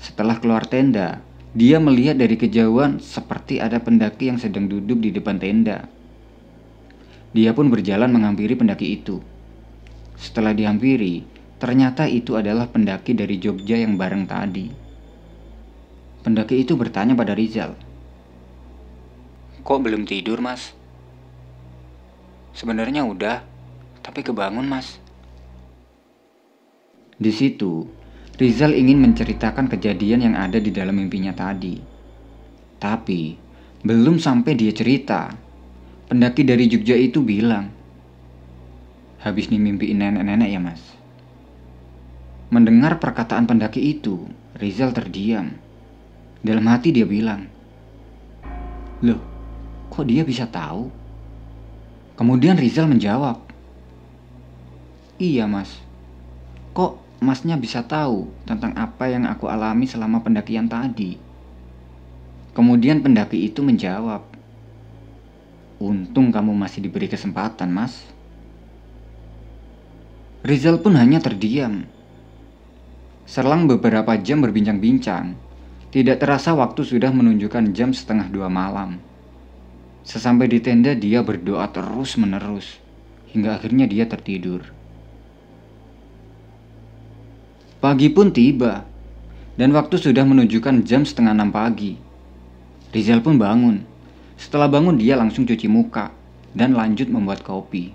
Setelah 0.00 0.40
keluar 0.40 0.64
tenda, 0.64 1.20
dia 1.52 1.76
melihat 1.76 2.16
dari 2.16 2.40
kejauhan 2.40 3.02
seperti 3.02 3.60
ada 3.60 3.76
pendaki 3.82 4.32
yang 4.32 4.40
sedang 4.40 4.70
duduk 4.70 5.04
di 5.04 5.12
depan 5.12 5.36
tenda 5.36 5.84
dia 7.34 7.50
pun 7.50 7.66
berjalan 7.66 8.14
menghampiri 8.14 8.54
pendaki 8.54 8.94
itu. 9.02 9.18
Setelah 10.14 10.54
dihampiri, 10.54 11.26
ternyata 11.58 12.06
itu 12.06 12.38
adalah 12.38 12.70
pendaki 12.70 13.10
dari 13.10 13.42
Jogja 13.42 13.74
yang 13.74 13.98
bareng 13.98 14.30
tadi. 14.30 14.70
Pendaki 16.24 16.64
itu 16.64 16.72
bertanya 16.74 17.12
pada 17.12 17.36
Rizal, 17.36 17.76
"Kok 19.60 19.78
belum 19.84 20.08
tidur, 20.08 20.40
Mas?" 20.40 20.72
"Sebenarnya 22.56 23.04
udah, 23.04 23.44
tapi 24.00 24.24
kebangun, 24.24 24.64
Mas." 24.64 24.96
Di 27.20 27.28
situ, 27.28 27.86
Rizal 28.40 28.72
ingin 28.72 29.04
menceritakan 29.04 29.68
kejadian 29.68 30.24
yang 30.24 30.34
ada 30.34 30.56
di 30.56 30.72
dalam 30.72 30.96
mimpinya 30.96 31.36
tadi. 31.36 31.78
Tapi, 32.80 33.38
belum 33.84 34.18
sampai 34.18 34.52
dia 34.58 34.74
cerita, 34.74 35.44
Pendaki 36.04 36.44
dari 36.44 36.68
Jogja 36.68 37.00
itu 37.00 37.24
bilang, 37.24 37.72
habis 39.24 39.48
nih 39.48 39.56
mimpiin 39.56 40.04
nenek-nenek 40.04 40.52
ya 40.52 40.60
mas. 40.60 40.84
Mendengar 42.52 43.00
perkataan 43.00 43.48
pendaki 43.48 43.80
itu, 43.80 44.28
Rizal 44.60 44.92
terdiam. 44.92 45.63
Dalam 46.44 46.68
hati 46.68 46.92
dia 46.92 47.08
bilang, 47.08 47.48
Loh, 49.00 49.20
kok 49.88 50.04
dia 50.04 50.20
bisa 50.28 50.44
tahu? 50.44 50.92
Kemudian 52.20 52.60
Rizal 52.60 52.84
menjawab, 52.84 53.40
Iya 55.16 55.48
mas, 55.48 55.80
kok 56.76 57.00
masnya 57.24 57.56
bisa 57.56 57.80
tahu 57.80 58.28
tentang 58.44 58.76
apa 58.76 59.08
yang 59.08 59.24
aku 59.24 59.48
alami 59.48 59.88
selama 59.88 60.20
pendakian 60.20 60.68
tadi? 60.68 61.16
Kemudian 62.52 63.00
pendaki 63.00 63.40
itu 63.48 63.64
menjawab, 63.64 64.34
Untung 65.82 66.30
kamu 66.30 66.54
masih 66.54 66.86
diberi 66.86 67.10
kesempatan, 67.10 67.66
Mas. 67.66 68.06
Rizal 70.46 70.78
pun 70.78 70.94
hanya 70.94 71.18
terdiam. 71.18 71.82
Selang 73.26 73.66
beberapa 73.66 74.14
jam 74.22 74.38
berbincang-bincang, 74.38 75.34
tidak 75.94 76.26
terasa 76.26 76.50
waktu 76.58 76.82
sudah 76.82 77.14
menunjukkan 77.14 77.70
jam 77.70 77.94
setengah 77.94 78.26
dua 78.26 78.50
malam. 78.50 78.98
Sesampai 80.02 80.50
di 80.50 80.58
tenda 80.58 80.90
dia 80.90 81.22
berdoa 81.22 81.70
terus-menerus, 81.70 82.82
hingga 83.30 83.54
akhirnya 83.54 83.86
dia 83.86 84.02
tertidur. 84.02 84.66
Pagi 87.78 88.10
pun 88.10 88.34
tiba, 88.34 88.82
dan 89.54 89.70
waktu 89.70 89.94
sudah 89.94 90.26
menunjukkan 90.26 90.82
jam 90.82 91.06
setengah 91.06 91.30
enam 91.30 91.54
pagi. 91.54 91.94
Rizal 92.90 93.22
pun 93.22 93.38
bangun 93.38 93.86
setelah 94.34 94.66
bangun 94.66 94.98
dia 94.98 95.14
langsung 95.14 95.46
cuci 95.46 95.70
muka 95.70 96.10
dan 96.58 96.74
lanjut 96.74 97.06
membuat 97.06 97.46
kopi. 97.46 97.94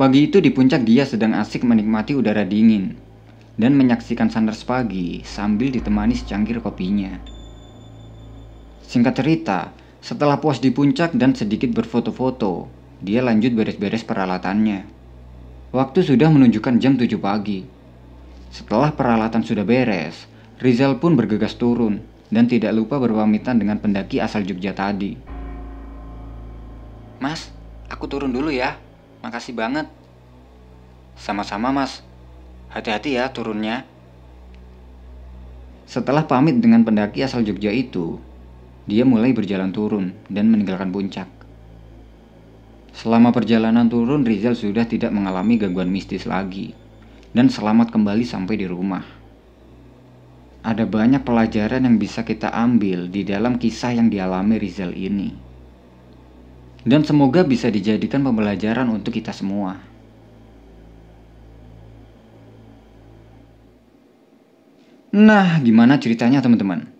Pagi 0.00 0.32
itu 0.32 0.40
di 0.40 0.48
puncak 0.48 0.80
dia 0.80 1.04
sedang 1.04 1.36
asik 1.36 1.60
menikmati 1.60 2.16
udara 2.16 2.48
dingin 2.48 3.05
dan 3.56 3.72
menyaksikan 3.76 4.28
sunrise 4.28 4.64
pagi 4.64 5.24
sambil 5.24 5.72
ditemani 5.72 6.12
secangkir 6.12 6.60
kopinya. 6.60 7.16
Singkat 8.86 9.14
cerita, 9.18 9.58
setelah 9.98 10.38
puas 10.38 10.62
di 10.62 10.70
puncak 10.70 11.16
dan 11.18 11.34
sedikit 11.34 11.74
berfoto-foto, 11.74 12.70
dia 13.02 13.24
lanjut 13.24 13.52
beres-beres 13.56 14.06
peralatannya. 14.06 14.86
Waktu 15.74 16.00
sudah 16.06 16.30
menunjukkan 16.30 16.78
jam 16.78 16.94
7 16.94 17.18
pagi. 17.18 17.66
Setelah 18.54 18.94
peralatan 18.94 19.42
sudah 19.42 19.66
beres, 19.66 20.30
Rizal 20.62 20.96
pun 21.02 21.18
bergegas 21.18 21.58
turun 21.58 22.00
dan 22.30 22.48
tidak 22.48 22.72
lupa 22.72 22.96
berpamitan 23.02 23.60
dengan 23.60 23.82
pendaki 23.82 24.22
asal 24.22 24.46
Jogja 24.46 24.72
tadi. 24.72 25.18
Mas, 27.18 27.50
aku 27.90 28.06
turun 28.06 28.30
dulu 28.30 28.48
ya. 28.54 28.78
Makasih 29.26 29.52
banget. 29.52 29.90
Sama-sama, 31.18 31.74
Mas. 31.74 32.05
Hati-hati 32.76 33.16
ya 33.16 33.32
turunnya. 33.32 33.88
Setelah 35.88 36.28
pamit 36.28 36.60
dengan 36.60 36.84
pendaki 36.84 37.24
asal 37.24 37.40
Jogja 37.40 37.72
itu, 37.72 38.20
dia 38.84 39.00
mulai 39.08 39.32
berjalan 39.32 39.72
turun 39.72 40.12
dan 40.28 40.52
meninggalkan 40.52 40.92
puncak. 40.92 41.24
Selama 42.92 43.32
perjalanan 43.32 43.88
turun, 43.88 44.28
Rizal 44.28 44.52
sudah 44.52 44.84
tidak 44.84 45.08
mengalami 45.08 45.56
gangguan 45.56 45.88
mistis 45.88 46.28
lagi 46.28 46.76
dan 47.32 47.48
selamat 47.48 47.96
kembali 47.96 48.28
sampai 48.28 48.60
di 48.60 48.68
rumah. 48.68 49.08
Ada 50.60 50.84
banyak 50.84 51.24
pelajaran 51.24 51.80
yang 51.80 51.96
bisa 51.96 52.28
kita 52.28 52.52
ambil 52.52 53.08
di 53.08 53.24
dalam 53.24 53.56
kisah 53.56 53.96
yang 53.96 54.12
dialami 54.12 54.60
Rizal 54.60 54.92
ini. 54.92 55.32
Dan 56.84 57.08
semoga 57.08 57.40
bisa 57.40 57.72
dijadikan 57.72 58.20
pembelajaran 58.20 58.92
untuk 58.92 59.16
kita 59.16 59.32
semua. 59.32 59.95
Nah, 65.16 65.56
gimana 65.64 65.96
ceritanya 65.96 66.44
teman-teman? 66.44 66.92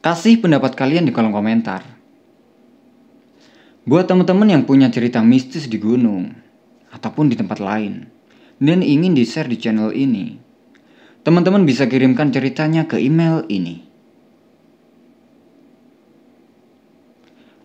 Kasih 0.00 0.40
pendapat 0.40 0.72
kalian 0.72 1.04
di 1.04 1.12
kolom 1.12 1.28
komentar. 1.28 1.84
Buat 3.84 4.08
teman-teman 4.08 4.48
yang 4.48 4.64
punya 4.64 4.88
cerita 4.88 5.20
mistis 5.20 5.68
di 5.68 5.76
gunung 5.76 6.32
ataupun 6.88 7.28
di 7.28 7.36
tempat 7.36 7.60
lain 7.60 8.08
dan 8.56 8.80
ingin 8.80 9.12
di-share 9.12 9.52
di 9.52 9.60
channel 9.60 9.92
ini, 9.92 10.40
teman-teman 11.20 11.68
bisa 11.68 11.84
kirimkan 11.84 12.32
ceritanya 12.32 12.88
ke 12.88 12.96
email 12.96 13.44
ini. 13.52 13.84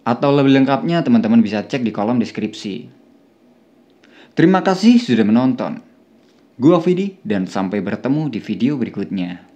Atau 0.03 0.35
lebih 0.35 0.51
lengkapnya 0.51 0.99
teman-teman 1.07 1.39
bisa 1.39 1.63
cek 1.63 1.79
di 1.79 1.95
kolom 1.95 2.19
deskripsi. 2.19 2.91
Terima 4.35 4.59
kasih 4.59 4.99
sudah 4.99 5.23
menonton. 5.23 5.86
Gua 6.57 6.81
Vidi 6.81 7.21
dan 7.21 7.45
sampai 7.45 7.85
bertemu 7.85 8.33
di 8.33 8.41
video 8.41 8.81
berikutnya. 8.81 9.46